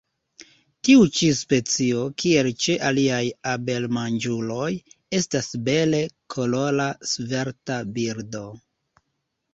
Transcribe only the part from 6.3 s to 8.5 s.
kolora, svelta birdo.